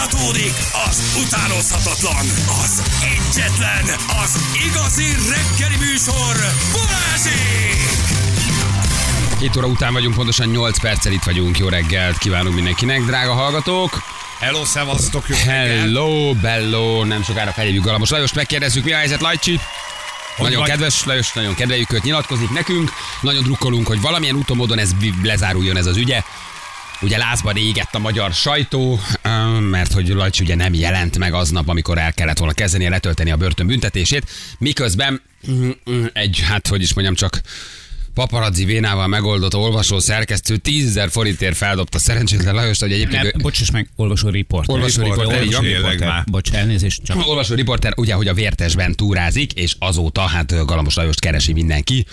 [0.00, 0.52] Folytatódik
[0.88, 2.26] az utánozhatatlan,
[2.62, 3.84] az egyetlen,
[4.22, 6.36] az igazi reggeli műsor,
[6.72, 7.78] Balázsék!
[9.38, 11.58] 7 óra után vagyunk, pontosan 8 perccel itt vagyunk.
[11.58, 14.02] Jó reggelt kívánunk mindenkinek, drága hallgatók.
[14.38, 15.80] Hello, szevasztok, jó reggelt.
[15.80, 19.60] Hello, bello, nem sokára felhívjuk Galamos Lajos, megkérdezzük, mi a helyzet, Lajcsi?
[20.38, 20.68] Nagyon vagy?
[20.68, 22.92] kedves Lajos, nagyon kedveljük őt, nyilatkozik nekünk.
[23.20, 24.90] Nagyon drukkolunk, hogy valamilyen úton, módon ez
[25.22, 26.22] lezáruljon ez az ügye.
[27.02, 29.00] Ugye lázban égett a magyar sajtó,
[29.70, 33.36] mert hogy Lajcsi ugye nem jelent meg aznap, amikor el kellett volna kezdeni letölteni a
[33.36, 35.22] börtön büntetését, miközben
[36.12, 37.40] egy, hát hogy is mondjam, csak
[38.14, 43.70] paparazzi vénával megoldott olvasó szerkesztő 10 forintért feldobta szerencsétlen Lajost, hogy egyébként Nem, ő- bocsáss
[43.70, 44.74] meg, olvasó riporter.
[44.74, 46.24] Olvasó riporter, így van.
[46.30, 51.20] Bocs, elnézést, csak olvasó riporter ugye, hogy a vértesben túrázik, és azóta hát Galambos Lajost
[51.20, 52.06] keresi mindenki,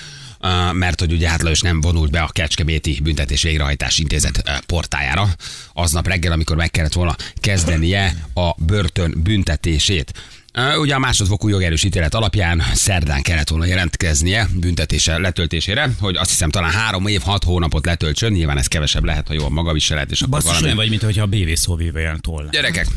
[0.73, 5.29] mert hogy ugye hát Lajos nem vonult be a Kecskeméti Büntetés Végrehajtás Intézet portájára
[5.73, 10.13] aznap reggel, amikor meg kellett volna kezdenie a börtön büntetését.
[10.57, 16.49] Ugye a másodfokú jogerős ítélet alapján szerdán kellett volna jelentkeznie büntetése letöltésére, hogy azt hiszem
[16.49, 20.21] talán három év, hat hónapot letöltsön, nyilván ez kevesebb lehet, ha jó a magaviselet, és
[20.21, 20.65] akkor basszus valami...
[20.65, 22.47] olyan vagy, mint hogyha a BV szóvéve ilyen toll.
[22.51, 22.87] Gyerekek,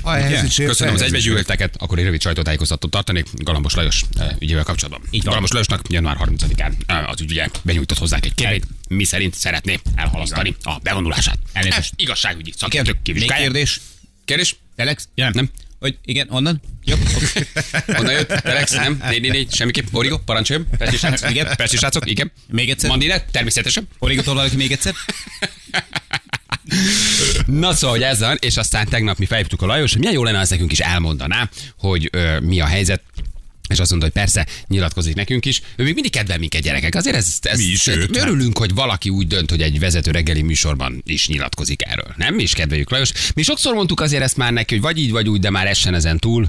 [0.56, 5.02] köszönöm az egybegyűlteket, akkor egy rövid sajtótájékoztatót tartanék Galambos Lajos eh, ügyével kapcsolatban.
[5.10, 5.24] Így van.
[5.24, 10.56] Galambos Lajosnak január 30-án eh, az ügyje benyújtott hozzánk egy kérvényt, mi szerint szeretné elhalasztani
[10.62, 11.38] a bevonulását.
[11.52, 11.78] Elnézést.
[11.78, 13.50] Ez igazságügyi szakértők Még kivizsgálják.
[13.50, 13.80] kérdés?
[14.24, 14.56] Kérdés?
[14.76, 15.08] Telex?
[15.14, 15.50] Ja, Nem.
[15.80, 16.60] Hogy igen, onnan?
[16.84, 16.96] Jó.
[17.14, 17.46] oké.
[17.96, 18.28] Honnan jött?
[18.28, 18.70] Telex?
[18.70, 18.96] Nem?
[18.98, 19.86] 444, semmiképp.
[19.92, 20.66] Origo, parancsoljon.
[20.78, 21.22] Persi srác?
[21.30, 21.56] Igen.
[21.56, 22.10] Persi srácok?
[22.10, 22.32] Igen.
[22.48, 22.90] Még egyszer?
[22.90, 23.24] Mandine?
[23.30, 23.88] Természetesen.
[23.98, 24.94] Origotól valaki még egyszer?
[27.46, 30.24] Na szóval, hogy ez van, és aztán tegnap mi felhívtuk a Lajos, hogy milyen jó
[30.24, 33.02] lenne, az nekünk is elmondaná, hogy ö, mi a helyzet,
[33.70, 35.60] és azt mondta, hogy persze, nyilatkozik nekünk is.
[35.76, 36.94] Ő még mindig kedvel minket gyerekek.
[36.94, 38.26] Azért ez, ez, Mi is őt, hát.
[38.26, 42.14] örülünk, hogy valaki úgy dönt, hogy egy vezető reggeli műsorban is nyilatkozik erről.
[42.16, 42.34] Nem?
[42.34, 43.12] Mi is kedveljük Lajos.
[43.34, 45.94] Mi sokszor mondtuk azért ezt már neki, hogy vagy így, vagy úgy, de már essen
[45.94, 46.48] ezen túl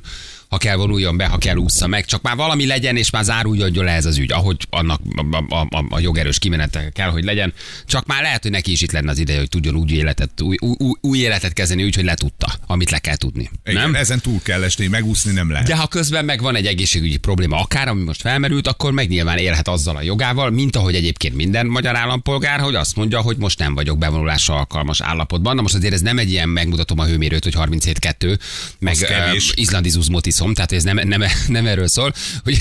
[0.51, 3.83] ha kell vonuljon be, ha kell ússza meg, csak már valami legyen, és már záruljon
[3.83, 7.53] le ez az ügy, ahogy annak a, a, a, a jogerős kimenete kell, hogy legyen.
[7.85, 10.55] Csak már lehet, hogy neki is itt lenne az ideje, hogy tudjon úgy életet, új,
[10.59, 13.49] új, új életet kezdeni, úgy, hogy letudta, amit le kell tudni.
[13.65, 13.95] Igen, nem?
[13.95, 15.67] Ezen túl kell esni, megúszni nem lehet.
[15.67, 19.37] De ha közben meg van egy egészségügyi probléma, akár ami most felmerült, akkor meg nyilván
[19.37, 23.59] élhet azzal a jogával, mint ahogy egyébként minden magyar állampolgár, hogy azt mondja, hogy most
[23.59, 25.55] nem vagyok bevonulásra alkalmas állapotban.
[25.55, 28.39] Na most azért ez nem egy ilyen megmutatom a hőmérőt, hogy 37,2,
[28.79, 32.13] meg uh, izlandi zuzmot iszom, tehát ez nem, nem, nem erről szól,
[32.43, 32.57] hogy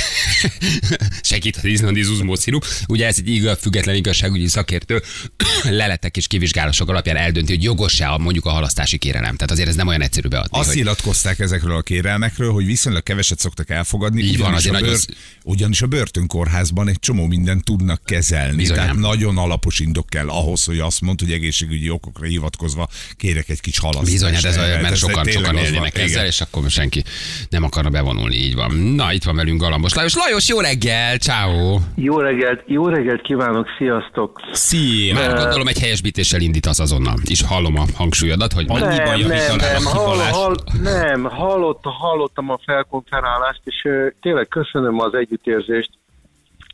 [1.22, 2.66] segít az izlandi zuzmot szirup.
[2.88, 5.02] Ugye ez egy igaz, független igazságügyi szakértő
[5.80, 9.34] leletek és kivizsgálások alapján eldönti, hogy jogos-e a, mondjuk a halasztási kérelem.
[9.36, 10.58] Tehát azért ez nem olyan egyszerű beadni.
[10.58, 10.76] Azt hogy...
[10.76, 14.98] nyilatkozták ezekről a kérelmekről, hogy viszonylag keveset szoktak elfogadni, Így van, azért a bőr,
[15.44, 18.56] ugyanis a börtönkórházban egy csomó mindent tudnak kezelni.
[18.56, 19.00] Bizony tehát nem.
[19.00, 23.78] nagyon alapos indok kell ahhoz, hogy azt mondta, hogy egészségügyi okokra hivatkozva kérek egy kis
[23.78, 24.12] halasztást.
[24.12, 26.70] Bizony, hát ez olyan, Tehát mert sokan, tényleg sokan az élnének van, ezzel, és akkor
[26.70, 27.04] senki
[27.48, 28.74] nem akarna bevonulni, így van.
[28.76, 30.14] Na, itt van velünk Galambos Lajos.
[30.14, 31.78] Lajos, jó reggel, ciao.
[31.94, 34.40] Jó reggelt, jó reggelt kívánok, sziasztok!
[34.52, 35.14] Szia!
[35.14, 37.14] Már gondolom egy helyesbítéssel indítasz azonnal.
[37.24, 42.50] És hallom a hangsúlyodat, hogy Annyiban nem, javítanál nem, a hall, hall, nem, hallottam, hallottam
[42.50, 43.88] a felkonferálást, és
[44.20, 45.90] tényleg köszönöm az együttérzést,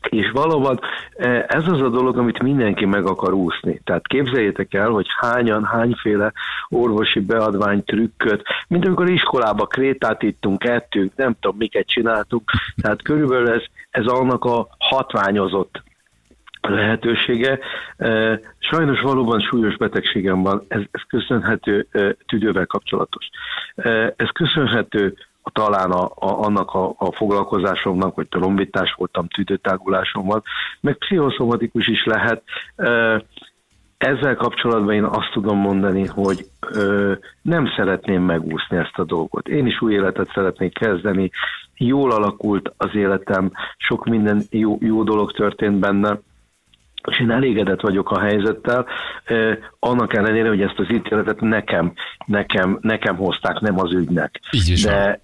[0.09, 0.81] és valóban
[1.17, 3.81] eh, ez az a dolog, amit mindenki meg akar úszni.
[3.84, 6.33] Tehát képzeljétek el, hogy hányan, hányféle
[6.69, 12.50] orvosi beadvány trükköt, mint amikor iskolába krétát ittunk, ettünk, nem tudom, miket csináltunk.
[12.83, 15.83] Tehát körülbelül ez, ez annak a hatványozott
[16.61, 17.59] lehetősége.
[17.97, 23.28] Eh, Sajnos valóban súlyos betegségem van, ez, ez köszönhető eh, tüdővel kapcsolatos.
[24.16, 25.15] Ez köszönhető
[25.53, 30.43] talán a, a, annak a, a foglalkozásomnak, hogy trombitás voltam, tüdőtágulásom van,
[30.81, 32.43] meg pszichoszomatikus is lehet.
[32.77, 33.21] Eh,
[33.99, 37.12] Ezzel kapcsolatban én azt tudom mondani, hogy ö,
[37.43, 39.49] nem szeretném megúszni ezt a dolgot.
[39.49, 41.31] Én is új életet szeretnék kezdeni,
[41.77, 46.19] jól alakult az életem, sok minden jó, jó dolog történt benne,
[47.09, 48.87] és én elégedett vagyok a helyzettel,
[49.25, 51.93] eh, annak ellenére, hogy ezt az ítéletet nekem,
[52.27, 54.41] nekem, nekem hozták, nem az ügynek.
[54.51, 54.83] Így is.
[54.83, 55.21] De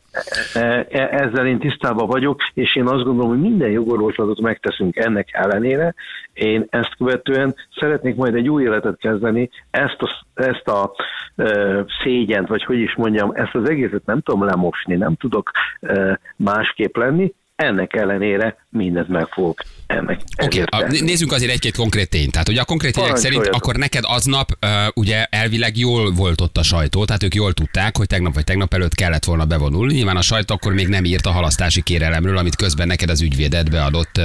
[0.90, 5.94] ezzel én tisztában vagyok, és én azt gondolom, hogy minden jogorvoslatot megteszünk ennek ellenére.
[6.32, 10.92] Én ezt követően szeretnék majd egy új életet kezdeni, ezt a, ezt a
[11.36, 15.50] e, szégyent, vagy hogy is mondjam, ezt az egészet nem tudom lemosni, nem tudok
[15.80, 22.10] e, másképp lenni, ennek ellenére mindent meg fogok ennek Oké, okay, nézzünk azért egy-két konkrét
[22.10, 22.32] tényt.
[22.32, 26.56] Tehát ugye a konkrét tények szerint akkor neked aznap uh, ugye elvileg jól volt ott
[26.56, 29.94] a sajtó, tehát ők jól tudták, hogy tegnap vagy tegnap előtt kellett volna bevonulni.
[29.94, 33.70] Nyilván a sajtó akkor még nem írt a halasztási kérelemről, amit közben neked az ügyvéded
[33.70, 34.24] beadott uh,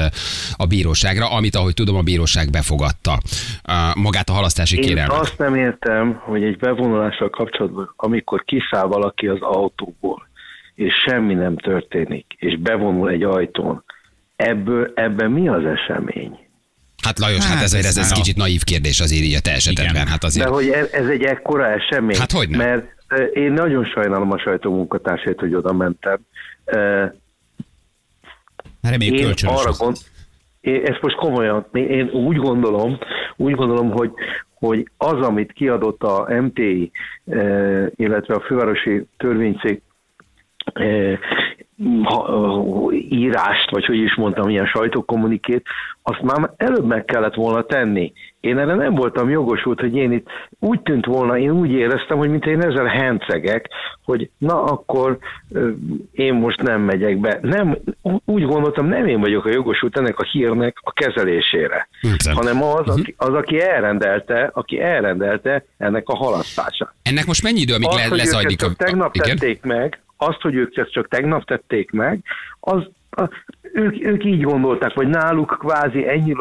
[0.57, 3.17] a bíróságra, amit ahogy tudom a bíróság befogadta
[3.67, 5.19] uh, magát a halasztási Én kérelmet.
[5.19, 10.26] azt nem értem, hogy egy bevonulással kapcsolatban, amikor kiszáll valaki az autóból,
[10.77, 13.83] és semmi nem történik, és bevonul egy ajtón,
[14.35, 16.39] ebből, ebben mi az esemény?
[17.03, 19.51] Hát Lajos, hát, Hát ez, ez, ez, ez kicsit naív kérdés azért így a te
[19.51, 19.93] esetedben.
[19.93, 20.07] Igen.
[20.07, 20.47] Hát De azért.
[20.47, 22.17] hogy ez, egy ekkora esemény?
[22.17, 22.57] Hát hogyne.
[22.57, 26.19] Mert ö, én nagyon sajnálom a sajtómunkatársait, hogy oda mentem.
[28.81, 29.97] Reméljük Én arra gond,
[30.61, 32.97] én ezt most komolyan, én én úgy gondolom,
[33.35, 34.11] úgy gondolom, hogy,
[34.53, 36.91] hogy az, amit kiadott a MTI,
[37.95, 39.81] illetve a fővárosi törvényszék
[43.09, 45.63] írást, vagy hogy is mondtam, ilyen sajtókommunikét,
[46.03, 48.13] azt már előbb meg kellett volna tenni.
[48.39, 50.27] Én erre nem voltam jogosult, hogy én itt
[50.59, 53.69] úgy tűnt volna, én úgy éreztem, hogy mint én ezzel hencegek,
[54.03, 55.17] hogy na akkor
[55.51, 55.69] ö,
[56.11, 57.39] én most nem megyek be.
[57.41, 57.77] Nem,
[58.25, 62.35] úgy gondoltam, nem én vagyok a jogosult ennek a hírnek a kezelésére, Értem.
[62.35, 66.93] hanem az, aki, az, aki elrendelte, aki elrendelte ennek a halasztását.
[67.01, 68.73] Ennek most mennyi idő, amíg le, lezajlik a...
[68.77, 69.37] tegnap igen?
[69.37, 72.23] tették meg, azt, hogy ők ezt csak tegnap tették meg,
[72.59, 73.29] az, a,
[73.61, 76.33] ők, ők így gondolták, vagy náluk kvázi ennyi,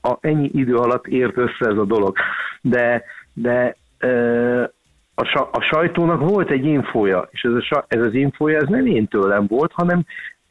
[0.00, 2.16] a, ennyi idő alatt ért össze ez a dolog.
[2.60, 4.64] De, de ö,
[5.14, 9.06] a, a sajtónak volt egy infója, és ez, a, ez az infója, ez nem én
[9.06, 10.04] tőlem volt, hanem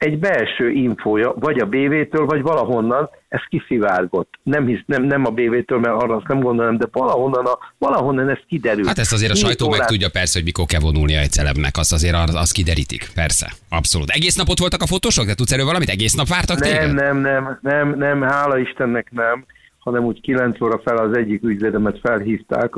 [0.03, 4.33] egy belső infója, vagy a BV-től, vagy valahonnan, ez kiszivárgott.
[4.43, 8.29] Nem, hisz, nem, nem a BV-től, mert arra azt nem gondolom, de valahonnan, a, valahonnan
[8.29, 8.87] ez kiderült.
[8.87, 11.77] Hát ezt azért a sajtó meg órát- tudja persze, hogy mikor kell vonulnia egy celebnek,
[11.77, 13.07] azt azért az, az kiderítik.
[13.15, 14.09] Persze, abszolút.
[14.09, 15.25] Egész napot voltak a fotósok?
[15.25, 15.89] Te tudsz erről valamit?
[15.89, 16.93] Egész nap vártak Nem, téged?
[16.93, 19.45] nem, nem, nem, nem, hála Istennek nem,
[19.79, 22.75] hanem úgy 9 óra fel az egyik ügyvédemet felhívták,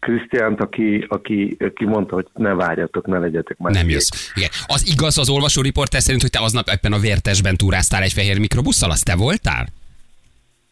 [0.00, 3.72] Krisztiánt, aki, aki, aki mondta, hogy ne várjatok, ne legyetek már.
[3.72, 4.32] Nem jössz.
[4.34, 4.48] Igen.
[4.66, 8.38] Az igaz az olvasó riporter szerint, hogy te aznap ebben a vértesben túráztál egy fehér
[8.38, 9.66] mikrobusszal, az te voltál?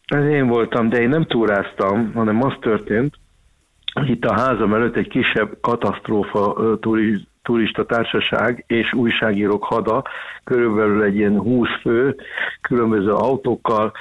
[0.06, 3.15] Ez én voltam, de én nem túráztam, hanem az történt,
[3.93, 6.79] hogy itt a házam előtt egy kisebb katasztrófa
[7.43, 10.05] turista társaság és újságírók hada,
[10.44, 12.17] körülbelül egy ilyen 20 fő,
[12.61, 13.93] különböző autókkal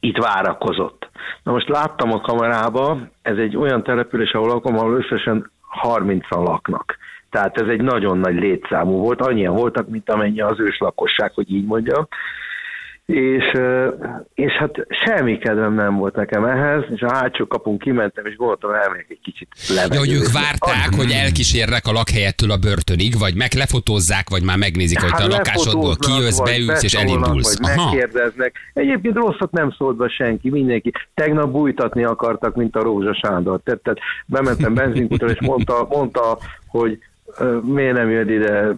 [0.00, 1.05] itt várakozott.
[1.46, 5.50] Na most láttam a kamerába, ez egy olyan település, ahol lakom, ahol összesen
[5.82, 6.96] 30-an laknak.
[7.30, 11.52] Tehát ez egy nagyon nagy létszámú volt, annyian voltak, mint amennyi az ős lakosság, hogy
[11.52, 12.08] így mondjam.
[13.06, 13.44] És,
[14.34, 18.70] és hát semmi kedvem nem volt nekem ehhez, és a hátsó kapun kimentem, és gondoltam,
[18.72, 20.06] elmegyek egy kicsit Ja, levegőzni.
[20.06, 25.00] hogy ők várták, hogy elkísérnek a lakhelyettől a börtönig, vagy meg lefotózzák, vagy már megnézik,
[25.00, 27.58] hogy te a Hát lakásodból kijössz, beülsz és elindulsz.
[27.58, 28.56] Vagy megkérdeznek.
[28.72, 30.92] Egyébként rosszat nem szólt be senki, mindenki.
[31.14, 33.60] Tegnap bújtatni akartak, mint a Rózsa Sándor.
[33.64, 36.38] Tehát, tehát bementem benzinkútra, és mondta, mondta
[36.68, 36.98] hogy
[37.62, 38.76] miért nem jön ide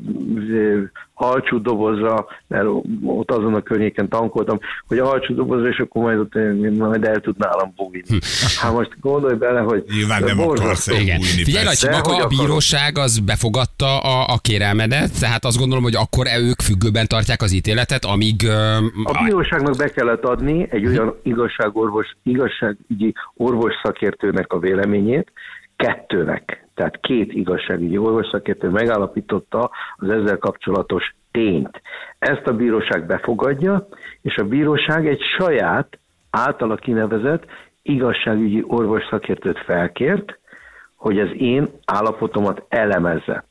[0.50, 0.80] ö,
[1.14, 2.66] alcsú dobozra, mert
[3.04, 6.34] ott azon a környéken tankoltam, hogy alcsú dobozra, és akkor majd, ott
[6.78, 8.02] majd el tud nálam bújni.
[8.60, 11.20] Hát most gondolj bele, hogy Nyilván nem akarsz Igen.
[11.20, 11.64] Figyelj.
[11.64, 16.26] Lacsi, maga hogy a bíróság az befogadta a, a kérelmedet, tehát azt gondolom, hogy akkor
[16.26, 18.42] e ők függőben tartják az ítéletet, amíg...
[18.44, 25.32] ö, A bíróságnak be kellett adni egy olyan igazságorvos, igazságügyi orvos szakértőnek a véleményét,
[25.78, 26.66] kettőnek.
[26.74, 31.80] Tehát két igazságügyi orvos szakértő megállapította az ezzel kapcsolatos tényt.
[32.18, 33.86] Ezt a bíróság befogadja,
[34.22, 35.98] és a bíróság egy saját,
[36.30, 37.44] általa kinevezett
[37.82, 39.02] igazságügyi orvos
[39.66, 40.38] felkért,
[40.96, 43.44] hogy az én állapotomat elemezze.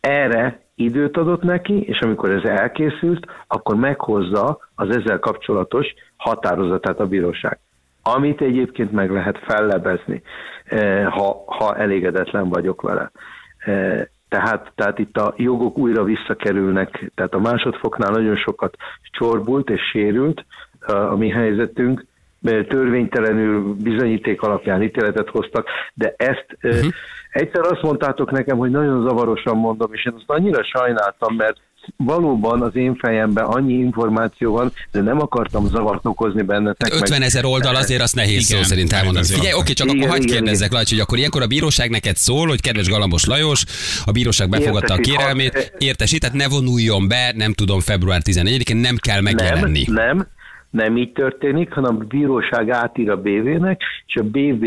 [0.00, 7.06] Erre időt adott neki, és amikor ez elkészült, akkor meghozza az ezzel kapcsolatos határozatát a
[7.06, 7.58] bíróság.
[8.04, 10.22] Amit egyébként meg lehet fellebezni,
[10.64, 13.10] eh, ha, ha elégedetlen vagyok vele.
[13.58, 18.76] Eh, Tehát, tehát itt a jogok újra visszakerülnek, tehát a másodfoknál nagyon sokat
[19.10, 20.44] csorbult és sérült
[20.86, 22.04] a a mi helyzetünk,
[22.40, 26.92] mert törvénytelenül bizonyíték alapján ítéletet hoztak, de ezt uh-huh.
[27.30, 31.56] egyszer azt mondtátok nekem, hogy nagyon zavarosan mondom, és én azt annyira sajnáltam, mert
[31.96, 36.94] valóban az én fejemben annyi információ van, de nem akartam zavart okozni bennetek.
[36.94, 38.66] 50 ezer oldal azért azt nehéz szó Igen.
[38.68, 39.24] szerint elmondani.
[39.24, 39.38] azért.
[39.40, 42.46] Figyelj, oké, csak Igen, akkor hagyd kérdezzek, Lajcs, hogy akkor ilyenkor a bíróság neked szól,
[42.46, 43.64] hogy kedves Galambos Lajos,
[44.04, 48.20] a bíróság befogadta a Értesít, kérelmét, ha- értesít, tehát ne vonuljon be, nem tudom, február
[48.24, 49.84] 14-én nem kell megjelenni.
[49.86, 50.26] Nem, nem,
[50.70, 54.64] nem így történik, hanem a bíróság átír a BV-nek, és a BV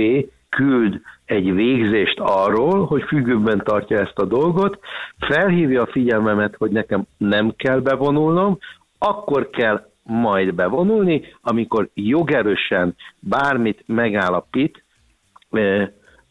[0.50, 4.80] küld egy végzést arról, hogy függőben tartja ezt a dolgot,
[5.20, 8.58] felhívja a figyelmemet, hogy nekem nem kell bevonulnom,
[8.98, 14.84] akkor kell majd bevonulni, amikor jogerősen bármit megállapít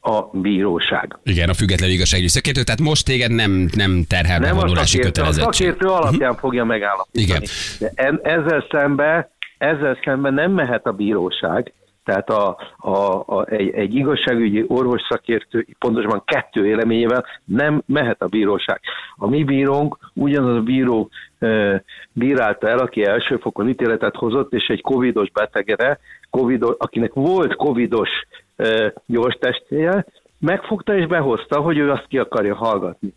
[0.00, 1.19] a bíróság.
[1.23, 5.21] Igen, a független igazságügyi szakértő, tehát most téged nem, nem terhel Nem a bevonulási szakértő,
[5.21, 5.67] a kötelezettség.
[5.67, 7.25] szakértő alapján fogja megállapítani.
[7.25, 7.43] Igen.
[7.79, 11.73] De ezzel szemben, ezzel szemben nem mehet a bíróság,
[12.07, 18.27] tehát a, a, a, egy, egy igazságügyi orvos szakértő, pontosabban kettő véleményével nem mehet a
[18.27, 18.81] bíróság.
[19.17, 21.09] A mi bírónk ugyanaz a bíró
[21.39, 21.83] e,
[22.13, 25.99] bírálta el, aki elsőfokon ítéletet hozott, és egy covidos betegre,
[26.31, 28.11] COVID, akinek volt covidos
[28.57, 30.07] e, gyors testje,
[30.39, 33.15] megfogta és behozta, hogy ő azt ki akarja hallgatni.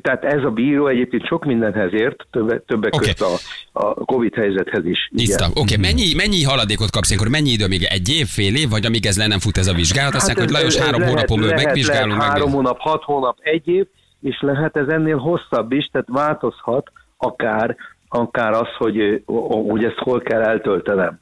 [0.00, 2.26] Tehát ez a bíró egyébként sok mindenhez ért,
[2.66, 3.06] többek, okay.
[3.06, 3.34] közt a,
[3.72, 5.10] a Covid helyzethez is.
[5.16, 5.46] Tiszta.
[5.50, 7.30] Oké, okay, mennyi, mennyi haladékot kapsz ilyenkor?
[7.30, 7.82] Mennyi idő még?
[7.82, 10.14] Egy év, fél év, vagy amíg ez le nem fut ez a vizsgálat?
[10.14, 12.16] Azt mondják, hogy Lajos Hát ez- ez három lehet- hónapon belül lehet- megvizsgálunk.
[12.16, 12.54] lehet Három meg...
[12.54, 13.86] hónap, hat hónap, egy év,
[14.20, 17.76] és lehet ez ennél hosszabb is, tehát változhat akár,
[18.08, 19.22] akár az, hogy,
[19.68, 21.20] hogy ezt hol kell eltöltenem.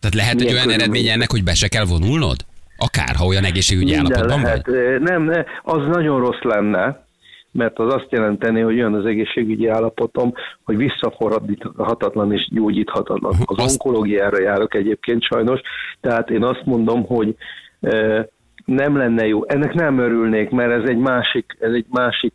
[0.00, 0.80] Tehát lehet Milyen olyan körülmények?
[0.80, 2.36] eredmény ennek, hogy be se kell vonulnod?
[2.76, 4.62] Akár, ha olyan egészségügyi Minden állapotban vagy?
[4.66, 5.00] lehet.
[5.00, 7.06] Nem, ne, az nagyon rossz lenne,
[7.52, 10.32] mert az azt jelenteni, hogy olyan az egészségügyi állapotom,
[10.64, 13.32] hogy visszafordíthatatlan és gyógyíthatatlan.
[13.44, 15.60] Az Azt- onkológiára járok egyébként sajnos,
[16.00, 17.34] tehát én azt mondom, hogy
[17.80, 18.24] eh,
[18.64, 19.44] nem lenne jó.
[19.46, 22.32] Ennek nem örülnék, mert ez egy másik, ez egy másik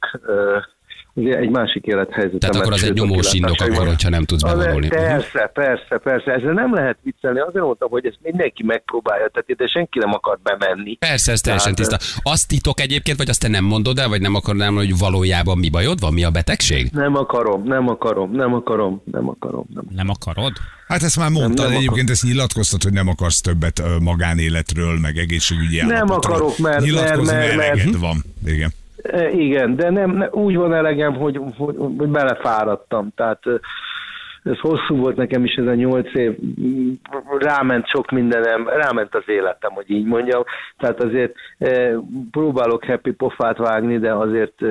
[1.16, 2.40] egy másik élethelyzet.
[2.40, 4.88] Tehát akkor az egy nyomós indok, akkor, hogyha nem tudsz bevonulni.
[4.88, 6.32] Persze, persze, persze.
[6.32, 7.40] Ezzel nem lehet viccelni.
[7.40, 10.96] Azért mondtam, hogy ezt mindenki megpróbálja, tehát ide senki nem akar bemenni.
[10.96, 12.20] Persze, ez teljesen Tehát, tiszta.
[12.32, 15.58] Azt titok egyébként, vagy azt te nem mondod el, vagy nem akarod elmondani, hogy valójában
[15.58, 16.90] mi bajod van, mi a betegség?
[16.92, 19.66] Nem akarom, nem akarom, nem akarom, nem akarom.
[19.74, 19.84] Nem.
[19.96, 20.52] Nem akarod?
[20.88, 25.78] Hát ezt már mondtad, nem egyébként ezt nyilatkoztat, hogy nem akarsz többet magánéletről, meg egészségügyi
[25.78, 26.36] Nem állapotról.
[26.36, 28.24] akarok, mert- Nyilatkozni mert- mert- eleged van.
[28.46, 28.70] Igen.
[28.70, 28.83] E,
[29.32, 33.12] Igen, de nem, ne, úgy van elegem, hogy, hogy, hogy belefáradtam.
[33.16, 33.60] Tehát e,
[34.44, 36.32] ez hosszú volt nekem is ez a nyolc év,
[37.40, 40.44] ráment sok mindenem, ráment az életem, hogy így mondjam.
[40.78, 41.92] Tehát azért e,
[42.32, 44.66] próbálok happy pofát vágni, de azért e,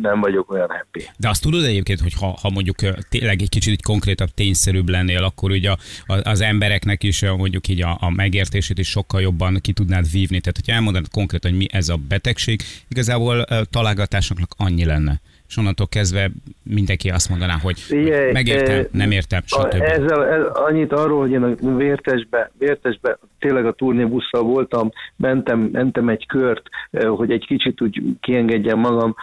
[0.00, 1.00] nem vagyok olyan happy.
[1.18, 5.24] De azt tudod egyébként, hogy ha, ha mondjuk ö, tényleg egy kicsit konkrétabb, tényszerűbb lennél,
[5.24, 5.76] akkor ugye a,
[6.22, 10.40] az embereknek is mondjuk így a, a megértését is sokkal jobban ki tudnád vívni.
[10.40, 15.20] Tehát, hogyha elmondanád konkrétan, hogy mi ez a betegség, igazából találgatásoknak annyi lenne.
[15.48, 16.30] És onnantól kezdve
[16.62, 19.82] mindenki azt mondaná, hogy Figyelj, megértem, eh, nem értem, A, stb.
[19.82, 26.08] ezzel, ez, annyit arról, hogy én a vértesbe, vértesbe tényleg a turnébusszal voltam, mentem, mentem
[26.08, 29.14] egy kört, eh, hogy egy kicsit úgy kiengedjem magam.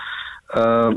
[0.54, 0.94] Uh,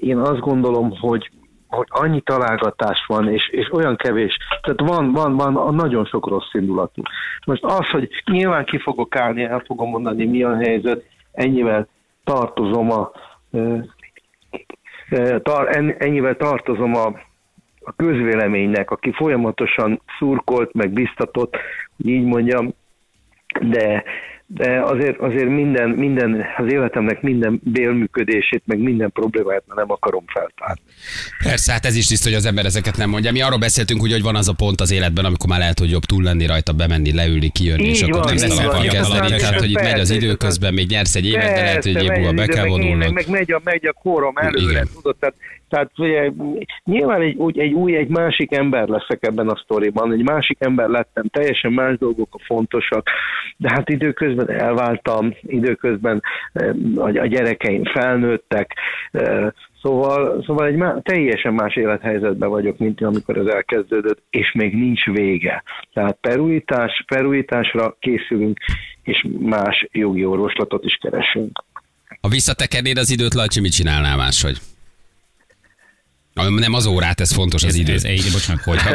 [0.00, 1.30] Én azt gondolom, hogy
[1.74, 6.52] hogy annyi találgatás van, és, és olyan kevés, tehát van, van, van nagyon sok rossz
[6.52, 7.02] indulatú.
[7.46, 11.88] Most az, hogy nyilván ki fogok állni, el fogom mondani, mi a helyzet, ennyivel
[12.24, 13.10] tartozom a,
[13.50, 13.82] eh, eh,
[15.42, 17.06] tar, en- ennyivel tartozom a,
[17.80, 21.56] a közvéleménynek, aki folyamatosan szurkolt, meg biztatott,
[21.96, 22.74] így mondjam,
[23.60, 24.04] de,
[24.46, 30.82] de azért, azért minden, minden, az életemnek minden bélműködését, meg minden problémáját nem akarom feltárni.
[31.42, 33.32] Persze, hát ez is tiszta, hogy az ember ezeket nem mondja.
[33.32, 35.90] Mi arról beszéltünk, ugye, hogy van az a pont az életben, amikor már lehet, hogy
[35.90, 39.36] jobb túl lenni rajta, bemenni, leülni, kijönni, Így és akkor van, így lappal van, kezdeni.
[39.36, 41.96] Tehát, hogy itt megy az persze, idő közben, még nyersz egy évet, de lehet, hogy
[41.96, 43.12] egy év múlva be kell de meg, vonulnod.
[43.12, 45.34] meg megy a, megy a korom előre, tudod, tehát,
[45.68, 46.30] tehát ugye,
[46.84, 51.24] nyilván egy, egy új, egy másik ember leszek ebben a sztoriban, egy másik ember lettem,
[51.26, 53.08] teljesen más dolgok a fontosak,
[53.56, 58.74] de hát időközben elváltam, időközben eh, a, gyerekeim felnőttek,
[59.10, 59.48] eh,
[59.82, 65.04] Szóval, szóval egy má, teljesen más élethelyzetben vagyok, mint amikor ez elkezdődött, és még nincs
[65.04, 65.62] vége.
[65.92, 68.58] Tehát perújítás, perújításra készülünk,
[69.02, 71.64] és más jogi orvoslatot is keresünk.
[72.20, 74.58] Ha visszatekernéd az időt, Lacsi, mit csinálnál máshogy?
[76.34, 77.92] Nem az órát, ez fontos az Ez, idő.
[77.92, 78.78] ez, egy, bocsánat, Hogy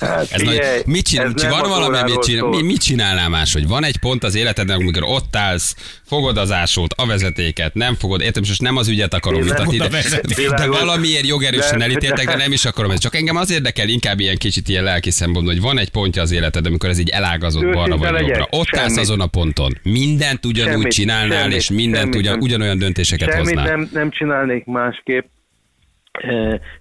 [0.00, 3.68] Hát ez nagy, mit csinál, ez van valami, mit, csinál, mi, mit csinálnál máshogy?
[3.68, 8.20] Van egy pont az életedben, amikor ott állsz, fogod az ásót, a vezetéket, nem fogod,
[8.20, 10.02] értem, és nem az ügyet akarom oda de,
[10.56, 12.98] de, valamiért jogerősen elítéltek, de nem is akarom ez.
[12.98, 16.30] Csak engem az érdekel inkább ilyen kicsit ilyen lelki szempontból, hogy van egy pontja az
[16.30, 18.46] életed, amikor ez így elágazott balra vagy jobbra.
[18.50, 18.98] Ott állsz semmit.
[18.98, 19.78] azon a ponton.
[19.82, 23.64] Mindent ugyanúgy Semmit, csinálnál, semmit, és mindent semmit ugyanolyan döntéseket Semmit hoznál.
[23.64, 25.24] nem, nem csinálnék másképp,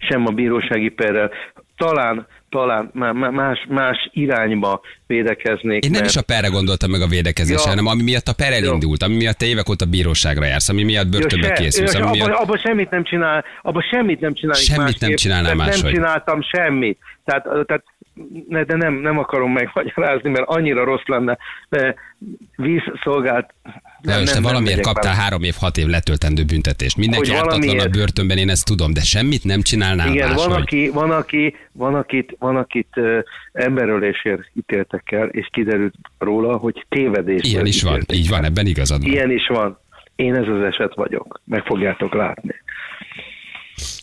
[0.10, 1.32] sem a bírósági perrel.
[1.78, 5.84] Talán, talán má- má- más, más irányba védekeznék.
[5.84, 7.70] Én nem mert- is a perre gondoltam meg a védekezésre, Ja.
[7.70, 11.08] hanem ami miatt a per elindult, ami miatt te évek óta bíróságra jársz, ami miatt
[11.08, 12.40] börtönbe se- készülsz, ja, ami abba, miatt...
[12.42, 15.84] abba semmit nem csinál, abba semmit nem csinálnék Semmit nem másképp, csinálnál tehát máshogy.
[15.84, 16.98] Nem csináltam semmit.
[17.32, 17.84] Tehát, tehát
[18.48, 21.38] ne, de nem, nem akarom megmagyarázni, mert annyira rossz lenne.
[21.70, 21.96] De
[22.56, 23.54] vízszolgált...
[24.02, 25.24] De nem, te valamiért megyek kaptál bele.
[25.24, 26.98] három év, hat év letöltendő büntetést.
[26.98, 30.62] Mindenki ártatlan a valamiért- börtönben, én ezt tudom, de semmit nem csinálnál Igen, van, máshogy.
[30.62, 33.18] aki, van, aki, van, akit, van, akit uh,
[33.54, 37.44] emberölésért ítéltek el, és kiderült róla, hogy tévedés.
[37.44, 39.12] Ilyen is van, így van, ebben igazad van.
[39.12, 39.80] Ilyen is van.
[40.16, 41.42] Én ez az eset vagyok.
[41.46, 42.56] Meg fogjátok látni.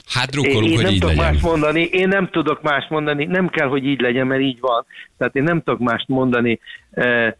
[0.08, 1.32] Hát Én, drukkolunk, én hogy nem így tudok legyen.
[1.32, 4.84] más mondani, én nem tudok más mondani, nem kell, hogy így legyen, mert így van.
[5.18, 6.60] Tehát én nem tudok mást mondani.
[6.90, 7.32] Eh,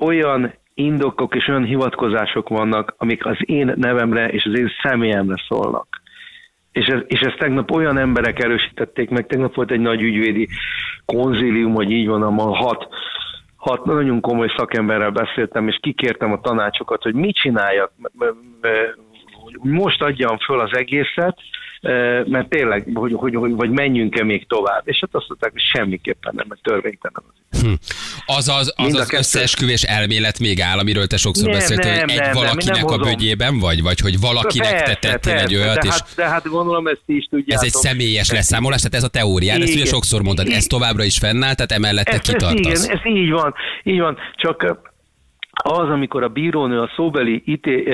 [0.00, 6.00] olyan indokok és olyan hivatkozások vannak, amik az én nevemre és az én személyemre szólnak.
[6.72, 10.48] És, ez, és ezt tegnap olyan emberek erősítették meg, tegnap volt egy nagy ügyvédi
[11.04, 12.88] konzílium, hogy így van, ahol hat,
[13.56, 17.92] hat nagyon komoly szakemberrel beszéltem, és kikértem a tanácsokat, hogy mit csináljak,
[19.32, 21.38] hogy most adjam föl az egészet,
[22.26, 24.82] mert tényleg, hogy, hogy, hogy vagy menjünk-e még tovább.
[24.84, 27.60] És hát azt mondták, hogy semmiképpen nem, mert törvénytelen az.
[27.60, 27.72] Hm.
[28.26, 32.10] Az az, az, az összeesküvés elmélet még áll, amiről te sokszor Nem, beszéltél, nem, hogy
[32.10, 35.86] egy nem, valakinek nem a bögyében vagy, vagy hogy valakinek te tettél egy olyat, de,
[35.86, 37.64] és hát, de hát gondolom ezt ti is ez tudjátok.
[37.64, 39.92] egy személyes leszámolás, tehát ez a teóriád, ezt ugye Igen.
[39.92, 42.84] sokszor mondtad, ez továbbra is fennáll, tehát emellett te Ez, ez, kitartasz.
[42.84, 44.90] igen, ez így van, így van, csak
[45.52, 47.84] az, amikor a bírónő a szóbeli ité,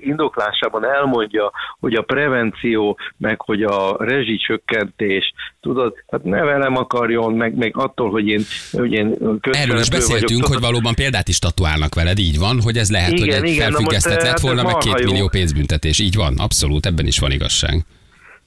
[0.00, 1.50] indoklásában elmondja,
[1.80, 8.10] hogy a prevenció, meg hogy a rezsicsökkentés, tudod, hát ne velem akarjon, meg, meg attól,
[8.10, 8.40] hogy én,
[8.72, 9.06] hogy én
[9.40, 13.12] Erről is beszéltünk, vagyok, hogy valóban példát is tatuálnak veled, így van, hogy ez lehet,
[13.12, 15.10] Igen, hogy egy igen, most, felfüggesztett lett hát volna, meg két jó.
[15.10, 15.98] millió pénzbüntetés.
[15.98, 17.84] Így van, abszolút, ebben is van igazság.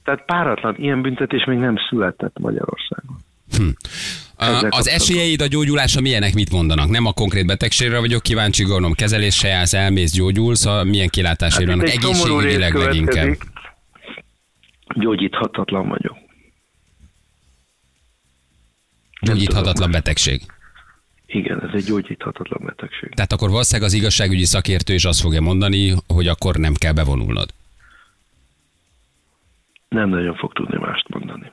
[0.04, 3.16] Tehát páratlan ilyen büntetés még nem született Magyarországon.
[3.56, 3.68] Hm.
[4.68, 6.88] Az esélyeid a gyógyulásra milyenek, mit mondanak?
[6.88, 11.74] Nem a konkrét betegségre vagyok kíváncsi, gondolom kezelésre jársz, elmész, gyógyulsz, a milyen kilátásai Hát
[11.74, 13.36] vannak, egészségügyileg leginkább.
[14.94, 16.16] Gyógyíthatatlan vagyok.
[19.20, 20.42] Gyógyíthatatlan betegség.
[21.26, 23.14] Igen, ez egy gyógyíthatatlan betegség.
[23.14, 27.48] Tehát akkor valószínűleg az igazságügyi szakértő is azt fogja mondani, hogy akkor nem kell bevonulnod.
[29.88, 31.52] Nem nagyon fog tudni mást mondani.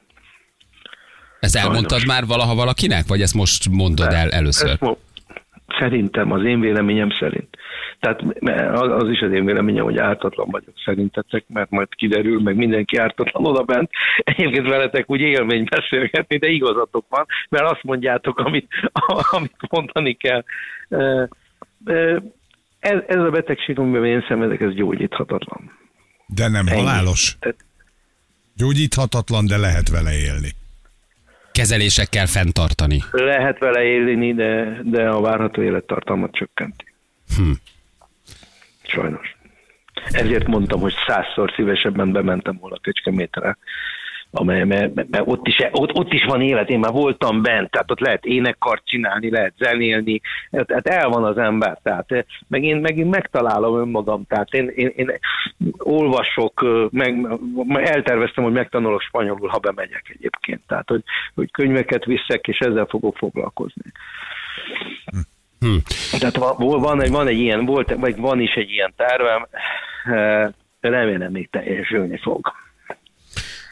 [1.40, 1.70] Ezt Sajnos.
[1.70, 4.70] elmondtad már valaha valakinek, vagy ezt most mondod el először?
[4.70, 5.06] Ezt mo-
[5.80, 7.58] Szerintem, az én véleményem szerint.
[8.00, 12.56] Tehát mert az is az én véleményem, hogy ártatlan vagyok szerintetek, mert majd kiderül, meg
[12.56, 13.90] mindenki ártatlan oda bent.
[14.18, 18.68] Egyébként veletek úgy élmény beszélgetni, de igazatok van, mert azt mondjátok, amit,
[19.32, 20.44] amit mondani kell.
[22.80, 25.72] Ez, ez a betegség, amiben én szenvedek, ez gyógyíthatatlan.
[26.28, 26.78] De nem Ennyi.
[26.80, 27.36] halálos.
[27.40, 27.66] Tehát
[28.56, 30.50] Gyógyíthatatlan, de lehet vele élni.
[31.58, 33.00] Kezelésekkel fenntartani.
[33.12, 36.86] lehet vele élni, de, de a várható élettartalmat csökkenti.
[37.36, 37.52] Hm.
[38.84, 39.36] Sajnos.
[40.12, 43.58] Ezért mondtam, hogy százszor szívesebben bementem volna Kecskemétre,
[44.32, 47.92] amely, mert, mert, ott, is, ott, ott is van élet, én már voltam bent, tehát
[47.92, 52.78] ott lehet énekkart csinálni, lehet zenélni, tehát el van az ember, tehát eh, meg én,
[52.78, 55.20] meg én megtalálom önmagam, tehát én, én, én
[55.78, 57.28] olvasok, eh, meg,
[57.68, 61.04] elterveztem, hogy megtanulok spanyolul, ha bemegyek egyébként, tehát hogy,
[61.36, 63.92] hogy könyveket viszek, és ezzel fogok foglalkozni.
[65.60, 65.76] Hm.
[66.20, 69.48] Tehát van, van, egy, van egy ilyen, volt, vagy van is egy ilyen tervem,
[70.06, 70.48] eh,
[70.80, 72.52] remélem még teljesülni fog.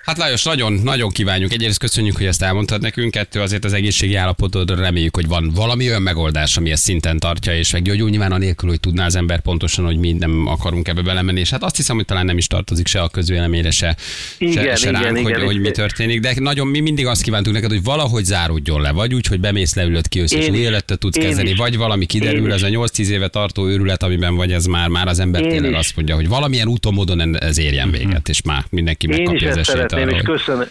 [0.06, 1.54] Hát Lajos, nagyon, nagyon kívánjuk.
[1.54, 3.12] Egyrészt köszönjük, hogy ezt elmondtad nekünk.
[3.12, 7.58] Kettő, azért az egészségi állapotodra reméljük, hogy van valami olyan megoldás, ami ezt szinten tartja,
[7.58, 11.40] és meggyógyul nyilván anélkül, hogy tudná az ember pontosan, hogy mi nem akarunk ebbe belemenni.
[11.40, 13.96] És hát azt hiszem, hogy talán nem is tartozik se a közvéleményre, se,
[14.38, 16.20] Igen, se, se igen, ránk, igen, hogy, hogy mi történik.
[16.20, 19.76] De nagyon mi mindig azt kívántuk neked, hogy valahogy záródjon le, vagy úgy, hogy bemész,
[19.76, 21.58] leülöd ki, össze, és életet tudsz Én kezdeni, is.
[21.58, 25.20] vagy valami kiderül, ez a 8-10 éve tartó őrület, amiben vagy, ez már, már az
[25.20, 25.78] ember Én tényleg is.
[25.78, 29.94] azt mondja, hogy valamilyen úton, módon ez érjen véget, és már mindenki megkapja az esélyt
[30.02, 30.38] arra, és hogy...
[30.38, 30.68] köszönöm,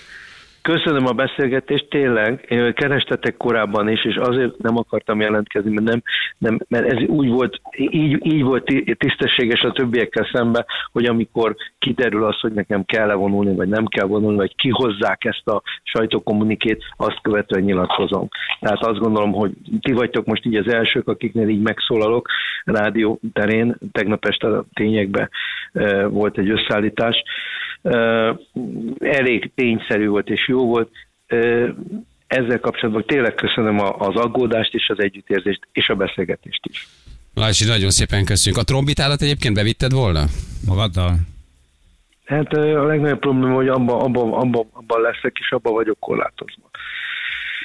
[0.65, 6.03] köszönöm a beszélgetést, tényleg, én kerestetek korábban is, és azért nem akartam jelentkezni, mert, nem,
[6.39, 11.57] nem, mert ez úgy volt, így, így volt ti- tisztességes a többiekkel szembe, hogy amikor
[11.79, 16.85] kiderül az, hogy nekem kell vonulni, vagy nem kell vonulni, vagy kihozzák ezt a sajtókommunikét,
[16.97, 18.29] azt követően nyilatkozom.
[18.61, 22.29] Tehát azt gondolom, hogy ti vagytok most így az elsők, akiknél így megszólalok
[22.65, 23.77] rádió terén.
[23.93, 25.31] Tegnap este a tényekben
[25.73, 27.23] eh, volt egy összeállítás.
[27.83, 28.35] Eh,
[28.99, 30.91] elég tényszerű volt és jó volt.
[31.27, 31.69] Eh,
[32.27, 36.89] Ezzel kapcsolatban tényleg köszönöm a- az aggódást és az együttérzést és a beszélgetést is.
[37.35, 38.61] Lajsi, nagyon szépen köszönjük.
[38.61, 40.25] A trombitádat egyébként bevitted volna?
[40.67, 41.15] Magaddal?
[42.25, 46.71] Hát a legnagyobb probléma, hogy abban abba, abba, abba leszek, és abban vagyok korlátozva.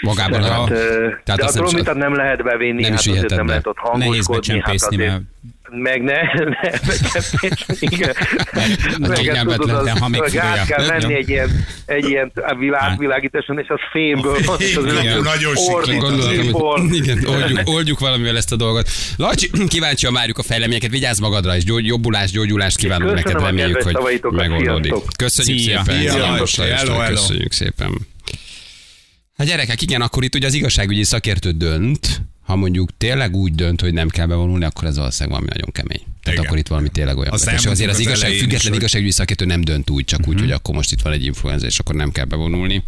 [0.02, 0.78] Magában tehát, a- ö,
[1.24, 3.46] tehát de a azt nem is- trombitát nem lehet bevinni, nem hát is azért nem
[3.46, 3.52] be.
[3.52, 5.24] lehet ott Nehéz hangoskodni, hát becsempészni, azért mert
[5.72, 6.22] meg ne,
[6.62, 8.14] ne becsempészni, igen.
[9.00, 10.88] meg kényelmetlen, tudod, az, de ha még át kell Ja.
[10.88, 14.58] venni egy ilyen, egy ilyen világvilágításon, és az fémből van,
[15.24, 15.54] nagyon
[16.92, 18.90] igen, oldjuk, oldjuk valamivel ezt a dolgot.
[19.18, 23.46] Lacsi, kíváncsian várjuk a fejleményeket, vigyázz magadra, és gyógy, jobbulást, gyógyulást kívánunk Köszönöm neked, a
[23.46, 24.94] reméljük, hogy megoldódik.
[25.18, 27.06] Köszönjük szépen.
[27.08, 27.98] Köszönjük szépen.
[29.40, 33.82] Hát gyerekek, igen, akkor itt ugye az igazságügyi szakértő dönt, ha mondjuk tényleg úgy dönt,
[33.82, 36.02] hogy nem kell bevonulni, akkor ez valószínűleg valami nagyon kemény.
[36.24, 36.46] Tehát Igen.
[36.46, 37.34] akkor itt valami tényleg olyan.
[37.34, 37.54] Azt van.
[37.54, 40.40] És azért az az igazság, is, független hogy- igazságügyi szakértő nem dönt úgy, csak úgy,
[40.40, 42.84] hogy akkor most itt van egy influenza, és akkor nem kell bevonulni.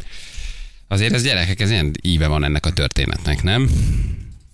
[0.88, 3.70] Azért ez gyerekek, ez ilyen íve van ennek a történetnek, nem?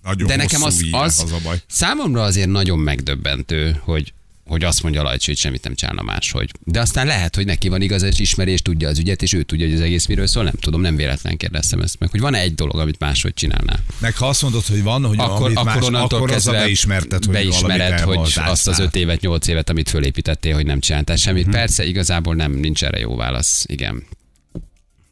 [0.02, 1.56] Nagyon De nekem az, íve, az, az a baj.
[1.66, 4.12] számomra azért nagyon megdöbbentő, hogy
[4.48, 6.50] hogy azt mondja Lajcsi, hogy semmit nem csinálna máshogy.
[6.64, 9.42] De aztán lehet, hogy neki van igaz, és ismeri, és tudja az ügyet, és ő
[9.42, 10.44] tudja, hogy az egész miről szól.
[10.44, 13.78] Nem tudom, nem véletlen kérdeztem ezt meg, hogy van-e egy dolog, amit máshogy csinálná.
[13.98, 17.24] Meg ha azt mondod, hogy van, hogy Akkor, amit akkor más, onnantól akkor kezdve beismerted,
[17.24, 21.46] hogy beismered, hogy azt az öt évet, nyolc évet, amit fölépítettél, hogy nem csináltál semmit.
[21.46, 21.54] Mhm.
[21.54, 23.64] Persze, igazából nem, nincs erre jó válasz.
[23.66, 24.06] Igen.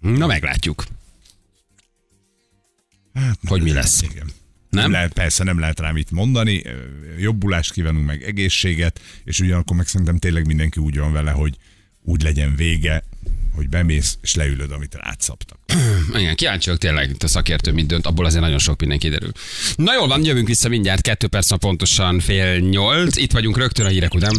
[0.01, 0.85] Na, meglátjuk.
[3.15, 4.03] Hát, hogy mi lesz.
[4.03, 4.31] Igen.
[4.71, 4.83] Nem?
[4.83, 6.63] Nem lehet, persze nem lehet rá mit mondani,
[7.19, 11.57] jobbulást kívánunk meg egészséget, és ugyanakkor meg szerintem tényleg mindenki úgy van vele, hogy
[12.03, 13.03] úgy legyen vége,
[13.55, 15.59] hogy bemész, és leülöd, amit rád szabtak.
[16.21, 19.33] Igen, kíváncsi vagyok tényleg, a szakértő mit dönt, abból azért nagyon sok minden kiderül.
[19.77, 23.17] Na jól van, jövünk vissza mindjárt, kettő perc pontosan fél nyolc.
[23.17, 24.37] Itt vagyunk rögtön a hírek után.